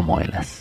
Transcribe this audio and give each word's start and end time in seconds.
como 0.00 0.18
elas. 0.18 0.59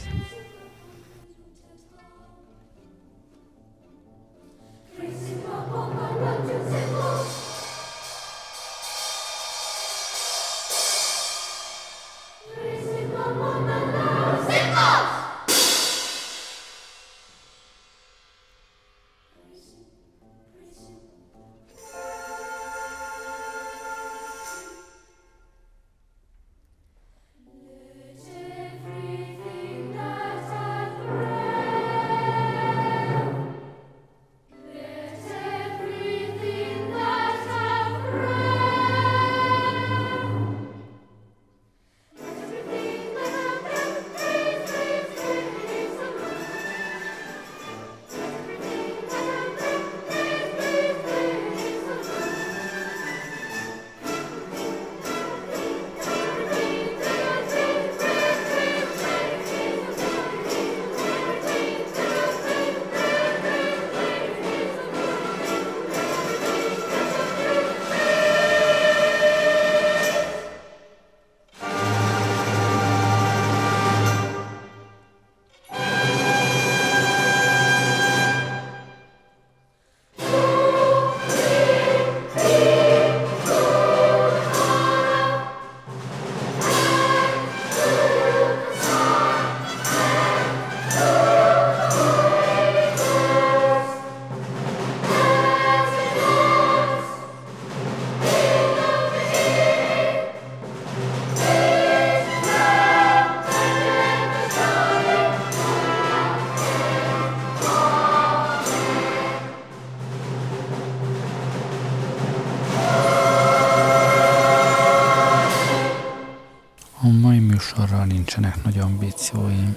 Nagy 118.69 118.80
ambícióim. 118.80 119.75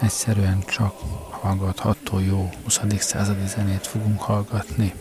Egyszerűen 0.00 0.62
csak 0.66 0.94
hallgatható 1.30 2.18
jó 2.18 2.50
20. 2.62 2.80
századi 2.98 3.46
zenét 3.46 3.86
fogunk 3.86 4.20
hallgatni 4.20 4.94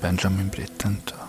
Benjamin 0.00 0.48
Britten-től. 0.48 1.27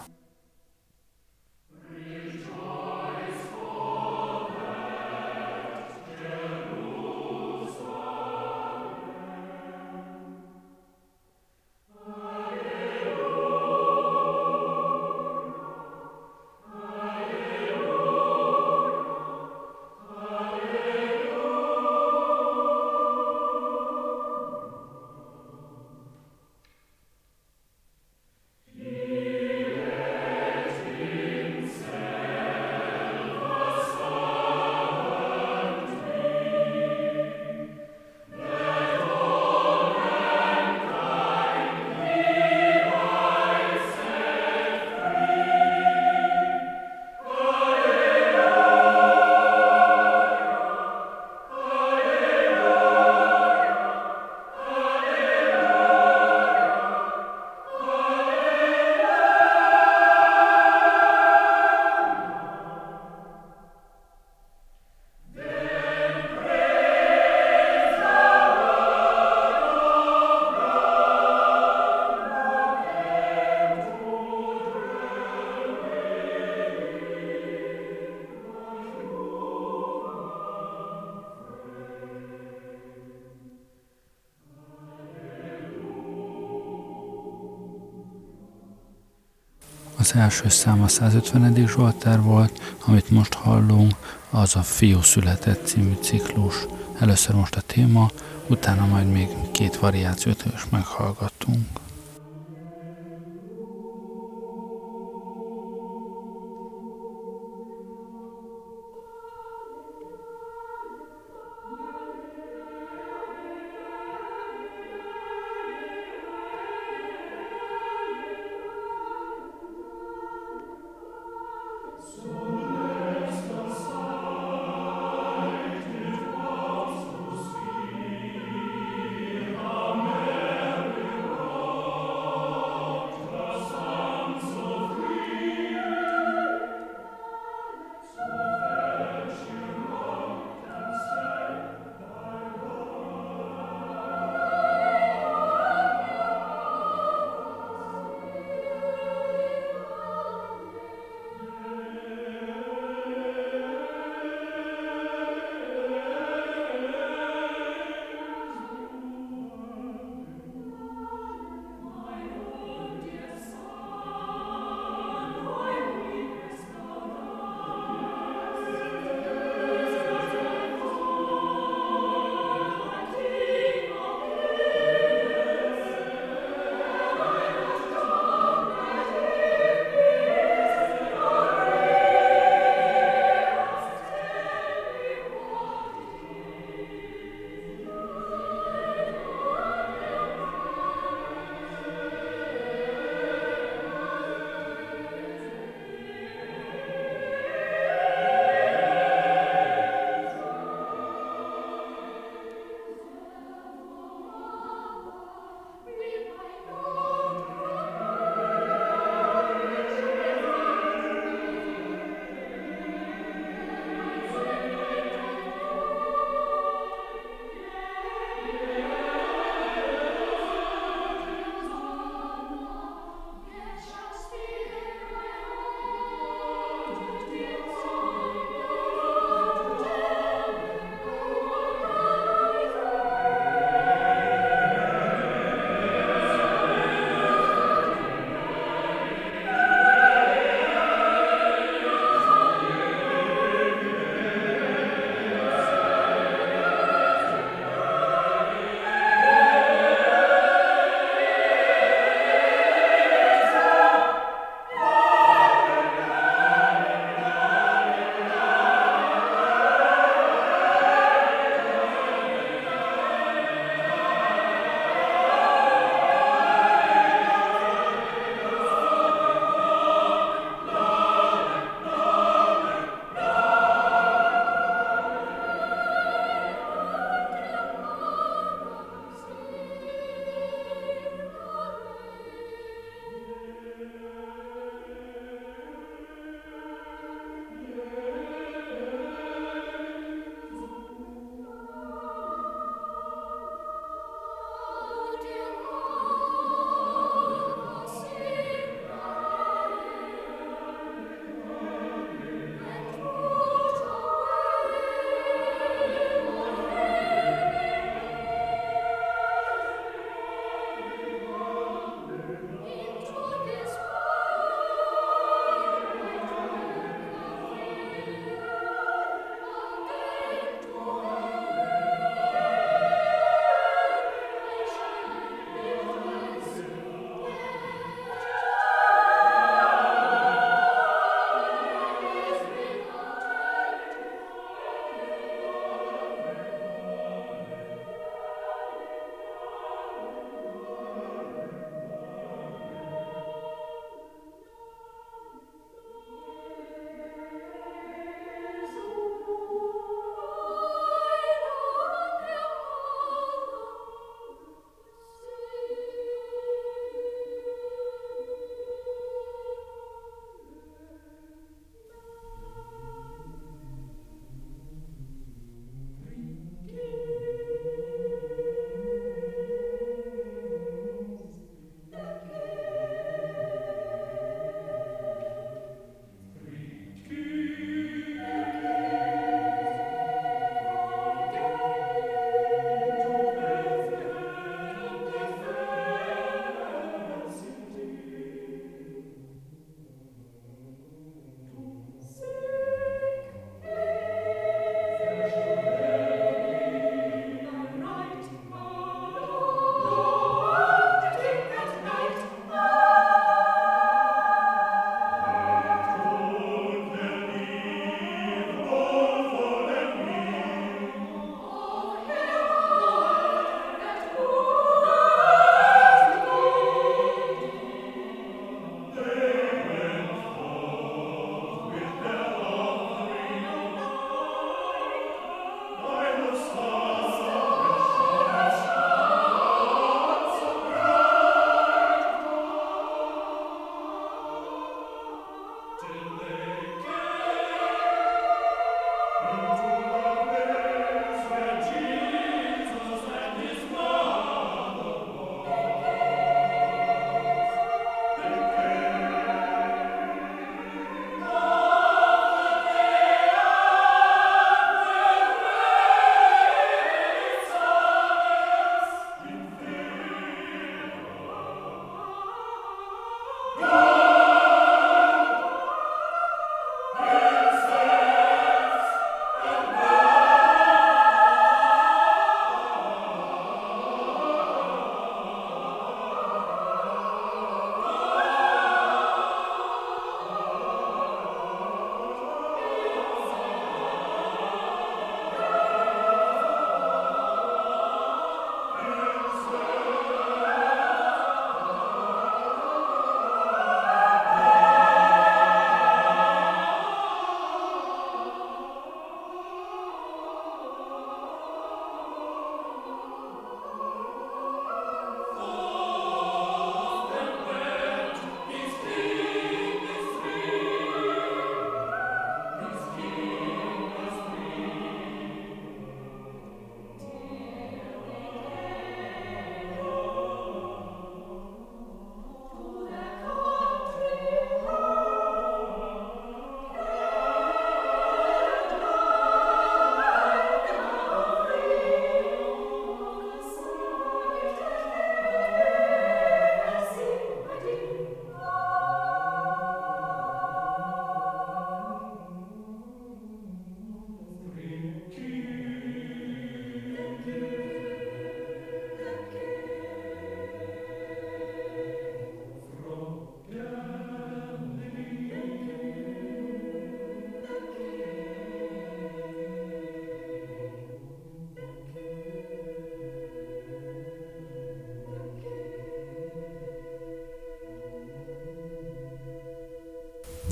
Az 90.09 90.15
első 90.15 90.49
szám 90.49 90.81
a 90.81 90.87
150. 90.87 91.67
Zsoltár 91.67 92.21
volt, 92.21 92.75
amit 92.85 93.09
most 93.09 93.33
hallunk, 93.33 94.17
az 94.29 94.55
a 94.55 94.61
Fiú 94.61 95.01
született 95.01 95.65
című 95.65 95.93
ciklus. 96.01 96.55
Először 96.99 97.35
most 97.35 97.55
a 97.55 97.61
téma, 97.61 98.09
utána 98.47 98.85
majd 98.85 99.11
még 99.11 99.27
két 99.51 99.75
variációt 99.75 100.43
is 100.55 100.65
meghallgatunk. 100.69 101.78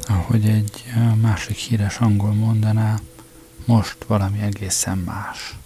Ahogy 0.10 0.50
egy 0.50 0.94
másik 1.22 1.58
híres 1.58 1.98
angol 1.98 2.34
mondaná, 2.34 3.00
most 3.66 4.04
valami 4.08 4.42
egészen 4.42 4.98
más. 4.98 5.58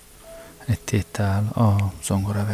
Egy 0.66 0.80
tétel 0.80 1.48
a 1.48 1.94
zongora 2.04 2.46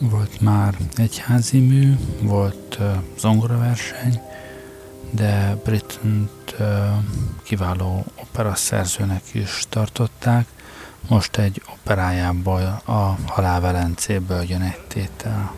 Volt 0.00 0.40
már 0.40 0.76
egyházi 0.96 1.58
mű, 1.60 1.94
volt 2.20 2.78
zongoraverseny, 3.18 4.20
de 5.10 5.56
Brittent 5.64 6.56
kiváló 7.42 8.04
operaszerzőnek 8.14 9.22
is 9.32 9.66
tartották. 9.68 10.46
Most 11.08 11.36
egy 11.36 11.62
operájából, 11.72 12.82
a 12.84 13.16
Halálvelencéből 13.26 14.42
jön 14.42 14.62
egy 14.62 14.80
tétel. 14.88 15.54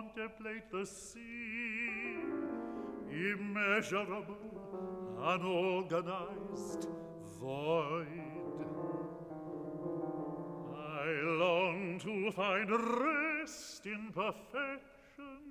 contemplate 0.00 0.70
the 0.70 0.86
sea, 0.86 2.16
immeasurable, 3.10 4.36
unorganized, 5.20 6.88
void. 7.38 8.06
I 10.74 11.06
long 11.42 12.00
to 12.02 12.32
find 12.32 12.70
rest 12.70 13.84
in 13.84 14.10
perfection, 14.14 15.42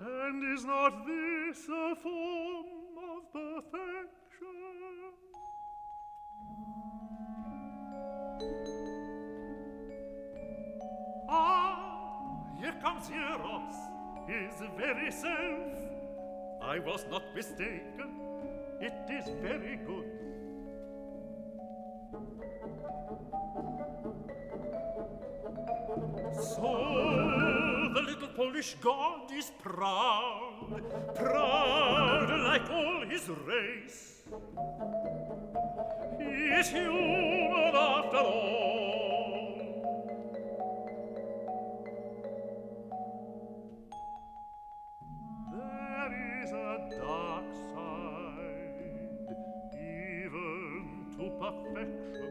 and 0.00 0.58
is 0.58 0.64
not 0.64 1.06
this 1.06 1.68
a 1.68 1.94
form 2.02 2.66
of 3.10 3.32
perfection? 3.32 4.08
here 12.68 12.80
comes 12.82 13.10
Eros, 13.10 13.76
his 14.26 14.68
very 14.76 15.10
self. 15.10 15.72
I 16.62 16.78
was 16.78 17.04
not 17.10 17.22
mistaken, 17.34 18.20
it 18.80 18.92
is 19.10 19.24
very 19.40 19.76
good. 19.86 20.10
So 26.34 27.90
the 27.94 28.02
little 28.02 28.28
Polish 28.36 28.76
god 28.82 29.32
is 29.32 29.50
proud, 29.58 30.82
proud 31.14 32.28
like 32.44 32.70
all 32.70 33.06
his 33.08 33.28
race. 33.46 34.22
He 36.18 36.24
is 36.24 36.68
human 36.68 37.74
after 37.74 38.18
all. 38.18 38.77
dark 46.76 47.44
side, 47.72 49.36
even 49.72 51.06
to 51.16 51.30
perfection. 51.40 52.30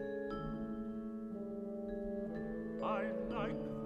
I 2.83 3.03
like 3.29 3.76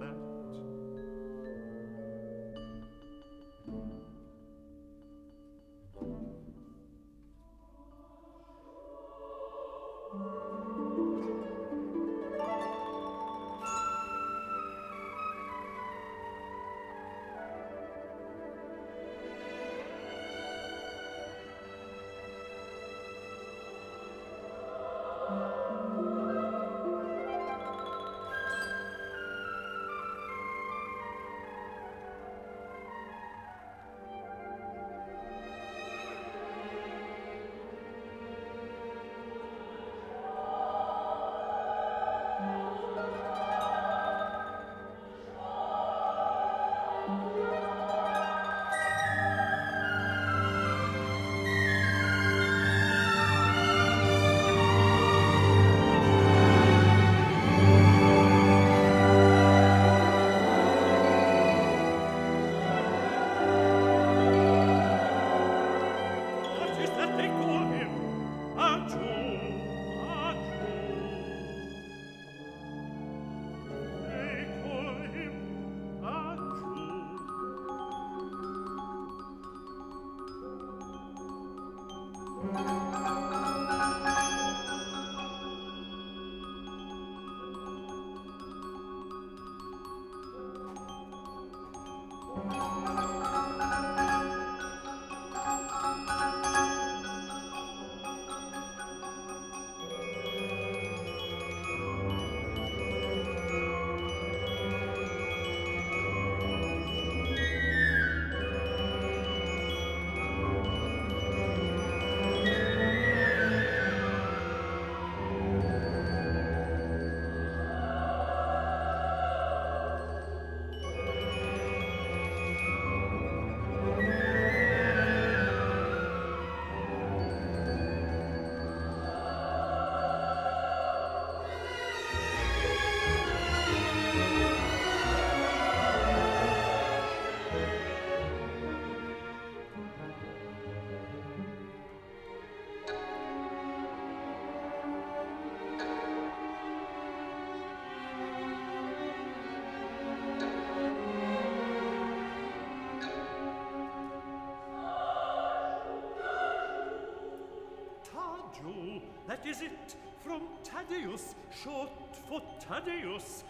is 159.52 159.60
it 159.60 159.96
from 160.24 160.40
Thaddeus, 160.64 161.34
short 161.62 161.90
for 162.26 162.40
Thaddeus, 162.60 163.44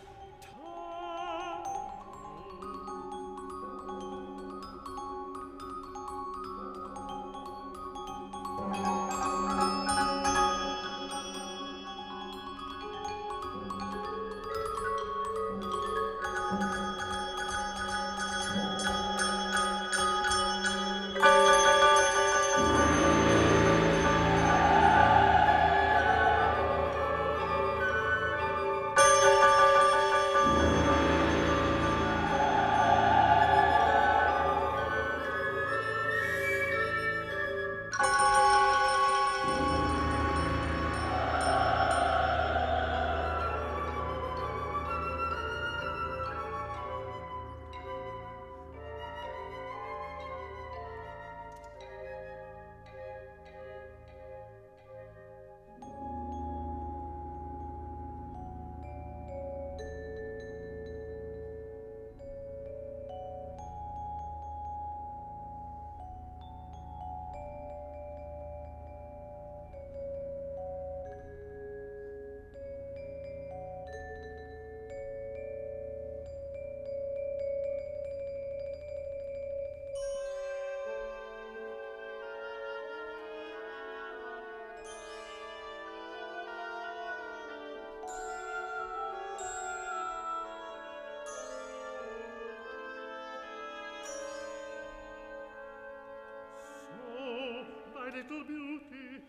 little 98.23 98.45
beauty 98.45 99.23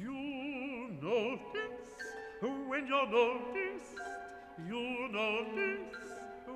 you 0.00 0.90
notice 1.00 1.86
when 2.68 2.86
you're 2.86 3.06
noticed 3.06 3.94
you 4.66 5.08
notice 5.12 5.94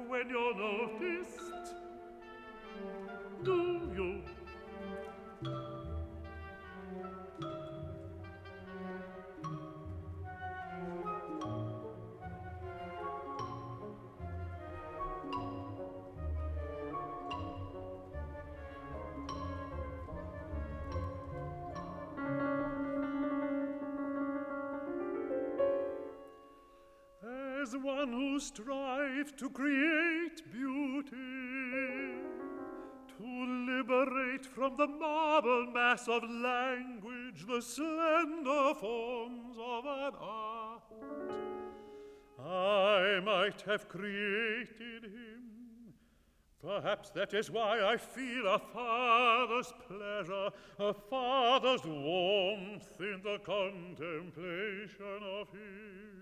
when 0.09 0.29
you're 0.29 0.57
noticed 0.57 1.44
to 29.37 29.51
create 29.51 30.43
beauty, 30.53 31.11
to 33.19 33.25
liberate 33.69 34.47
from 34.47 34.77
the 34.77 34.87
marble 34.87 35.67
mass 35.73 36.07
of 36.09 36.23
language 36.23 37.45
the 37.47 37.61
slender 37.61 38.75
forms 38.75 39.57
of 39.59 39.85
an 39.85 40.13
art. 40.21 40.83
I 42.47 43.21
might 43.25 43.63
have 43.63 43.89
created 43.89 45.05
him. 45.05 45.95
Perhaps 46.61 47.11
that 47.11 47.35
is 47.35 47.51
why 47.51 47.83
I 47.83 47.97
feel 47.97 48.47
a 48.47 48.59
father's 48.59 49.73
pleasure, 49.87 50.51
a 50.79 50.95
father's 50.95 51.85
warmth 51.85 53.01
in 53.01 53.21
the 53.23 53.39
contemplation 53.45 55.23
of 55.23 55.49
him. 55.51 56.14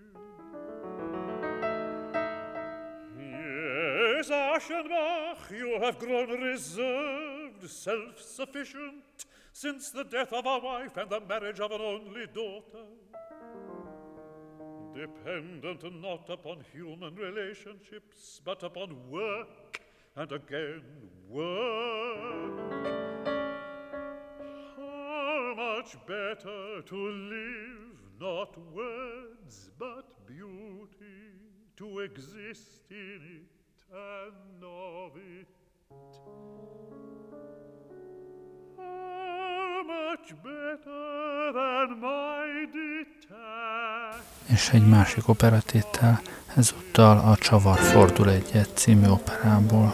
Yes, 4.25 4.63
Aschenbach, 4.69 5.51
you 5.51 5.79
have 5.81 5.99
grown 5.99 6.29
reserved, 6.29 7.69
self-sufficient, 7.69 9.25
since 9.51 9.91
the 9.91 10.05
death 10.05 10.31
of 10.31 10.45
a 10.45 10.59
wife 10.59 10.95
and 10.95 11.09
the 11.09 11.19
marriage 11.19 11.59
of 11.59 11.71
an 11.71 11.81
only 11.81 12.27
daughter. 12.27 12.85
Dependent 14.95 16.01
not 16.01 16.29
upon 16.29 16.63
human 16.71 17.15
relationships, 17.15 18.39
but 18.45 18.63
upon 18.63 18.95
work, 19.09 19.81
and 20.15 20.31
again 20.31 20.83
work. 21.27 22.85
How 24.77 25.53
much 25.57 25.97
better 26.07 26.81
to 26.81 26.95
live 26.95 28.21
not 28.21 28.57
words, 28.73 29.69
but 29.77 30.25
beauty, 30.25 30.87
to 31.75 31.99
exist 31.99 32.83
in 32.89 33.41
it 33.41 33.62
and 33.93 34.63
of 34.63 35.15
it. 35.15 35.47
És 44.47 44.69
egy 44.69 44.87
másik 44.87 45.27
operatéttel, 45.27 46.21
ezúttal 46.55 47.17
a 47.17 47.35
Csavar 47.35 47.77
fordul 47.77 48.29
egyet 48.29 48.69
című 48.73 49.07
operából. 49.07 49.93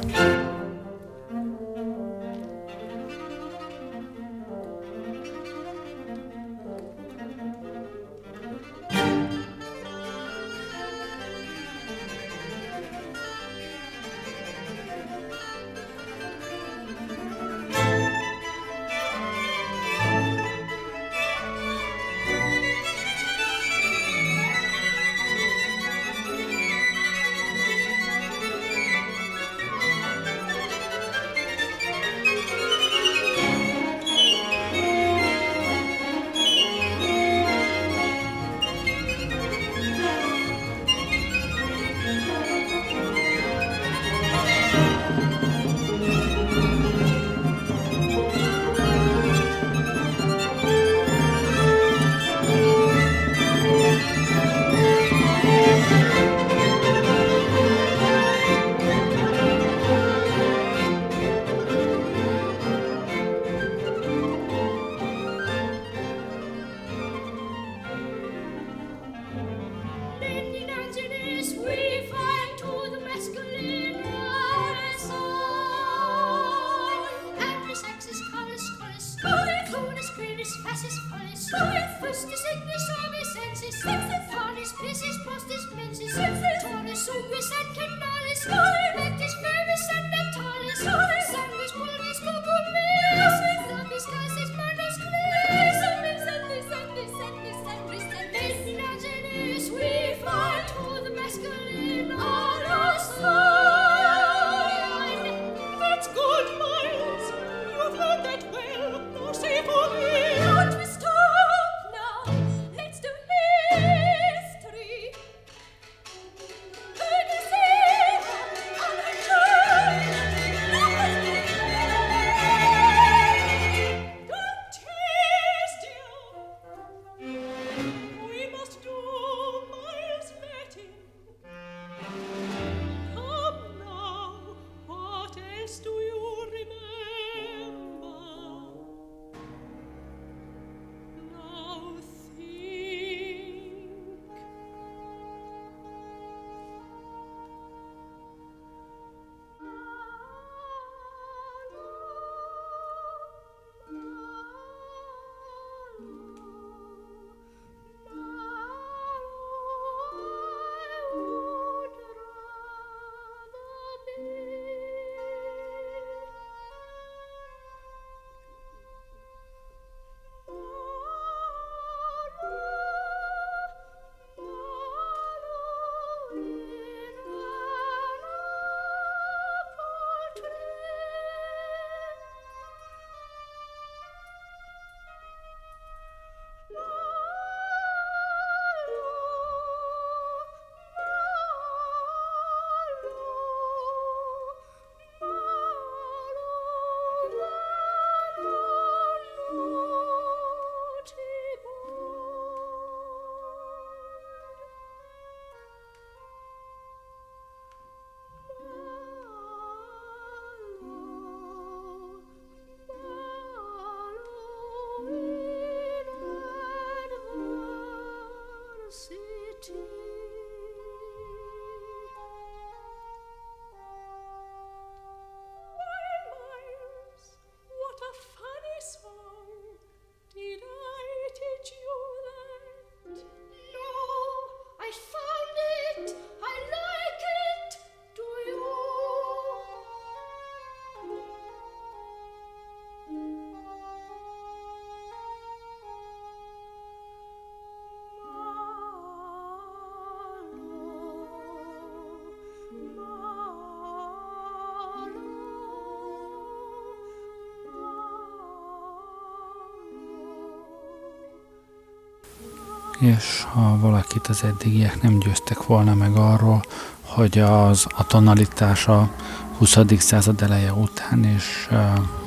És 262.99 263.45
ha 263.51 263.77
valakit 263.79 264.27
az 264.27 264.43
eddigiek 264.43 265.01
nem 265.01 265.19
győztek 265.19 265.65
volna 265.65 265.93
meg 265.93 266.15
arról, 266.15 266.63
hogy 267.01 267.39
az 267.39 267.87
a 267.95 268.07
tonalitás 268.07 268.87
a 268.87 269.09
20. 269.57 269.77
század 269.97 270.41
eleje 270.41 270.73
után, 270.73 271.23
és 271.23 271.69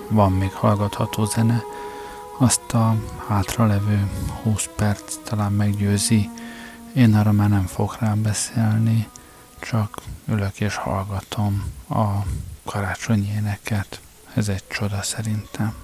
van 0.08 0.32
még 0.32 0.52
hallgatható 0.52 1.24
zene, 1.24 1.62
azt 2.38 2.72
a 2.72 2.96
hátralevő 3.28 4.10
20 4.42 4.68
perc 4.76 5.14
talán 5.24 5.52
meggyőzi. 5.52 6.30
Én 6.94 7.14
arra 7.14 7.32
már 7.32 7.48
nem 7.48 7.66
fogok 7.66 7.98
rám 7.98 8.22
beszélni, 8.22 9.08
csak 9.60 10.02
ülök 10.28 10.60
és 10.60 10.74
hallgatom 10.74 11.64
a 11.88 12.08
karácsonyi 12.64 13.32
éneket. 13.36 14.00
Ez 14.34 14.48
egy 14.48 14.66
csoda 14.68 15.02
szerintem. 15.02 15.74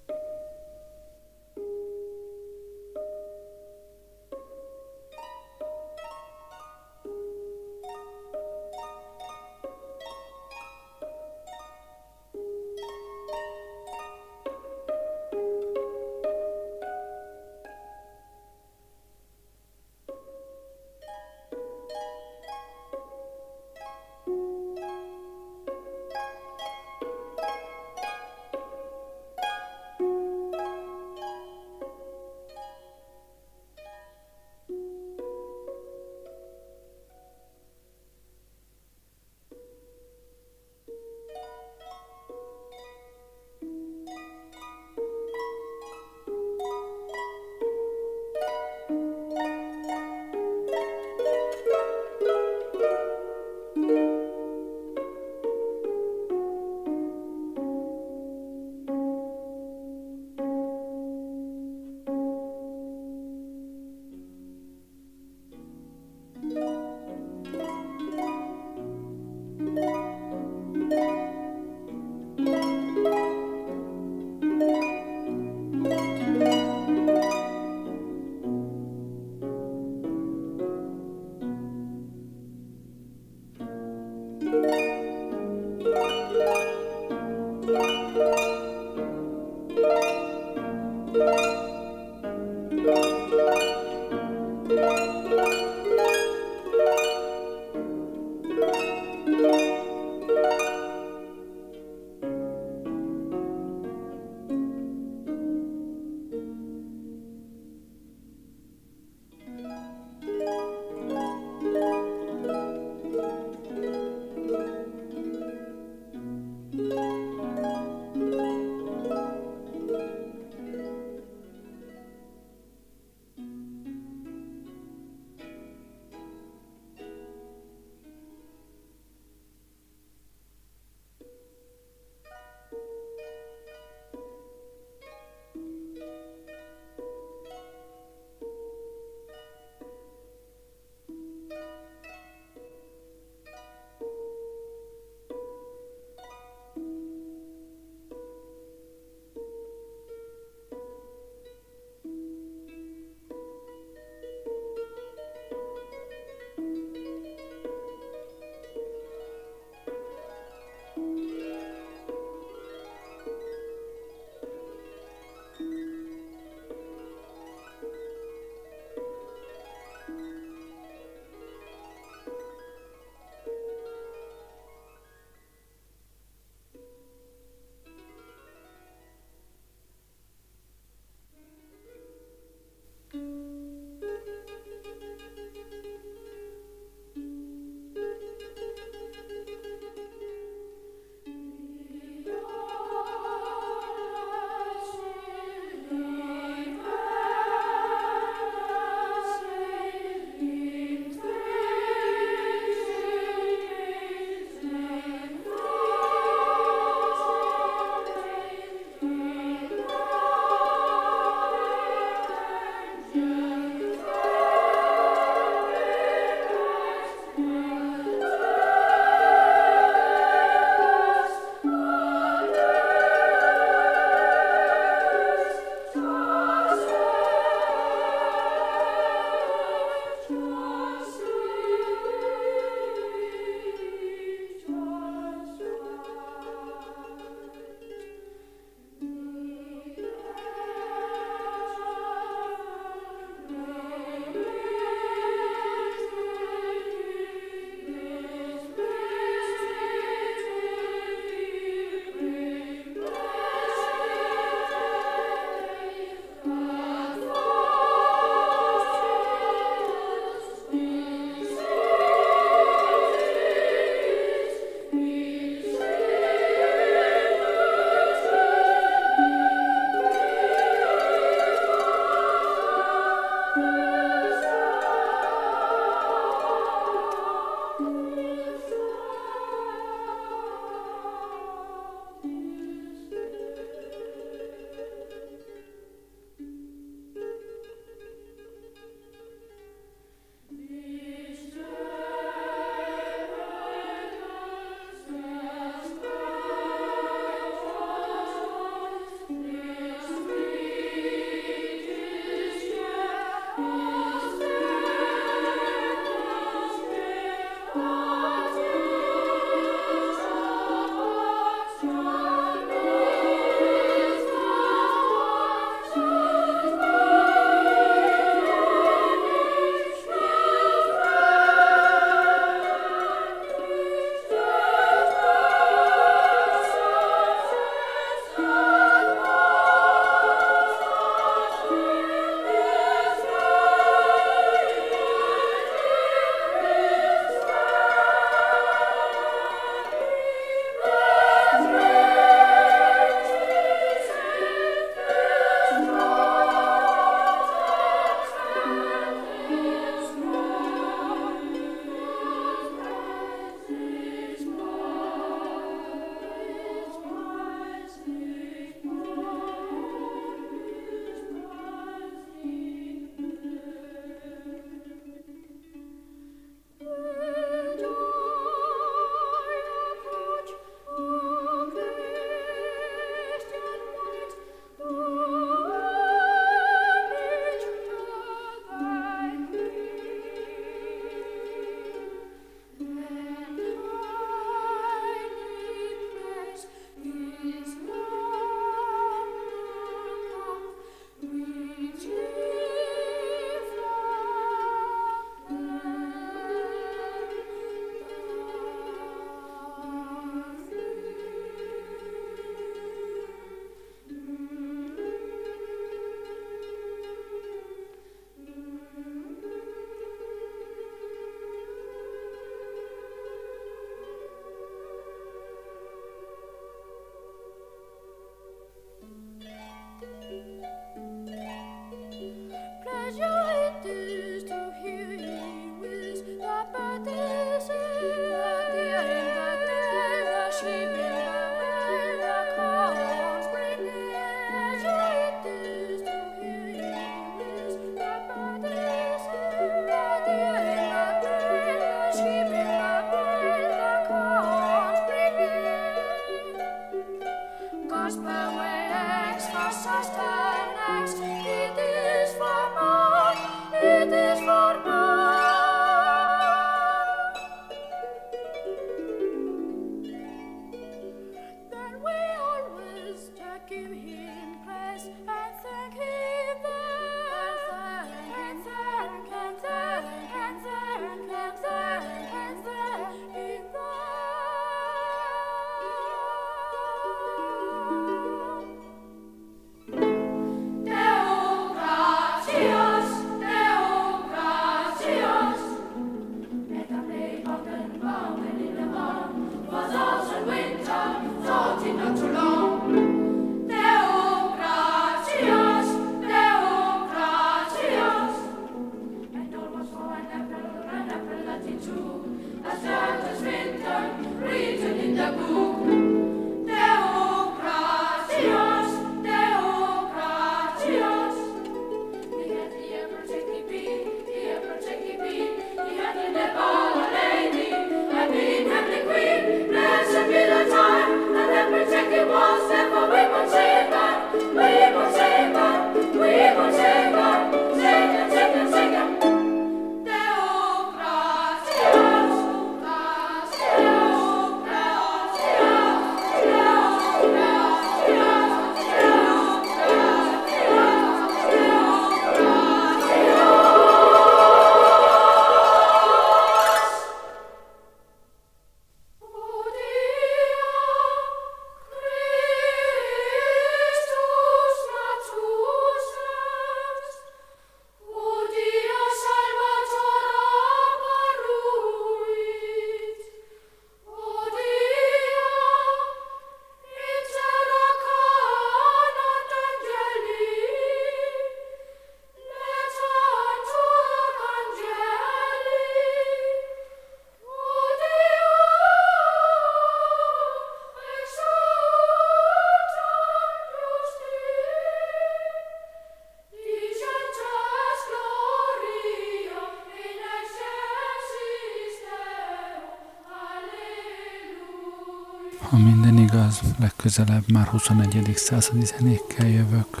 Legközelebb 597.06 597.50
már 597.52 597.66
21. 597.66 598.32
századi 598.34 598.84
zenékkel 598.84 599.48
jövök. 599.48 600.00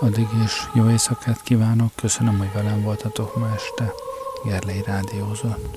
Addig 0.00 0.28
is 0.44 0.52
jó 0.74 0.90
éjszakát 0.90 1.42
kívánok, 1.42 1.92
köszönöm, 1.94 2.38
hogy 2.38 2.52
velem 2.54 2.82
voltatok 2.82 3.36
ma 3.36 3.54
este. 3.54 3.92
Gerlei 4.44 4.82
Rádiózott. 4.86 5.75